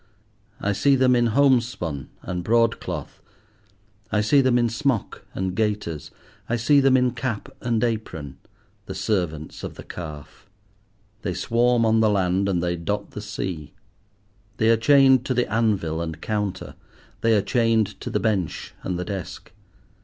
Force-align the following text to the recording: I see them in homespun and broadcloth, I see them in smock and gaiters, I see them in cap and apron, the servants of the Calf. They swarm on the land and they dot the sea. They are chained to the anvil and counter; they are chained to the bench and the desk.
I 0.59 0.71
see 0.73 0.95
them 0.95 1.15
in 1.15 1.27
homespun 1.27 2.09
and 2.23 2.43
broadcloth, 2.43 3.21
I 4.11 4.21
see 4.21 4.41
them 4.41 4.57
in 4.57 4.67
smock 4.67 5.23
and 5.35 5.53
gaiters, 5.53 6.09
I 6.49 6.55
see 6.55 6.79
them 6.79 6.97
in 6.97 7.11
cap 7.11 7.49
and 7.61 7.83
apron, 7.83 8.39
the 8.87 8.95
servants 8.95 9.63
of 9.63 9.75
the 9.75 9.83
Calf. 9.83 10.49
They 11.21 11.35
swarm 11.35 11.85
on 11.85 11.99
the 11.99 12.09
land 12.09 12.49
and 12.49 12.63
they 12.63 12.75
dot 12.77 13.11
the 13.11 13.21
sea. 13.21 13.73
They 14.57 14.71
are 14.71 14.75
chained 14.75 15.23
to 15.25 15.35
the 15.35 15.45
anvil 15.53 16.01
and 16.01 16.19
counter; 16.19 16.73
they 17.21 17.35
are 17.35 17.43
chained 17.43 17.85
to 18.01 18.09
the 18.09 18.19
bench 18.19 18.73
and 18.81 18.97
the 18.97 19.05
desk. 19.05 19.51